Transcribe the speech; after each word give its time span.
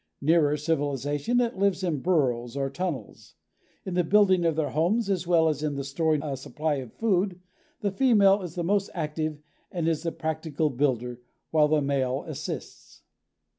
Nearer 0.19 0.57
civilization 0.57 1.39
it 1.41 1.59
lives 1.59 1.83
in 1.83 1.99
burrows 2.01 2.57
or 2.57 2.71
tunnels. 2.71 3.35
In 3.85 3.93
the 3.93 4.03
building 4.03 4.45
of 4.45 4.55
their 4.55 4.71
homes, 4.71 5.11
as 5.11 5.27
well 5.27 5.47
as 5.47 5.61
in 5.61 5.75
the 5.75 5.83
storing 5.83 6.23
of 6.23 6.33
a 6.33 6.37
supply 6.37 6.77
of 6.77 6.91
food, 6.91 7.39
the 7.81 7.91
female 7.91 8.41
is 8.41 8.55
the 8.55 8.63
most 8.63 8.89
active 8.95 9.37
and 9.71 9.87
is 9.87 10.01
the 10.01 10.11
practical 10.11 10.71
builder, 10.71 11.21
while 11.51 11.67
the 11.67 11.83
male 11.83 12.23
assists. 12.23 13.03